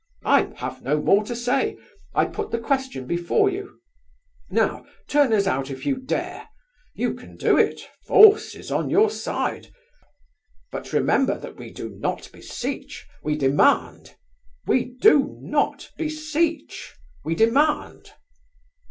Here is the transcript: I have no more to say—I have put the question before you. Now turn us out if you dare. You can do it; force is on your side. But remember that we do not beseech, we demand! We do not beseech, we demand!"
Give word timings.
I 0.25 0.51
have 0.55 0.81
no 0.81 0.99
more 0.99 1.23
to 1.25 1.35
say—I 1.35 2.23
have 2.23 2.33
put 2.33 2.49
the 2.49 2.57
question 2.57 3.05
before 3.05 3.51
you. 3.51 3.77
Now 4.49 4.83
turn 5.07 5.31
us 5.31 5.45
out 5.45 5.69
if 5.69 5.85
you 5.85 5.95
dare. 5.97 6.47
You 6.95 7.13
can 7.13 7.37
do 7.37 7.55
it; 7.55 7.87
force 8.07 8.55
is 8.55 8.71
on 8.71 8.89
your 8.89 9.11
side. 9.11 9.67
But 10.71 10.91
remember 10.91 11.37
that 11.37 11.55
we 11.57 11.69
do 11.71 11.89
not 11.99 12.31
beseech, 12.33 13.05
we 13.21 13.35
demand! 13.35 14.15
We 14.65 14.85
do 14.85 15.37
not 15.39 15.91
beseech, 15.99 16.95
we 17.23 17.35
demand!" 17.35 18.13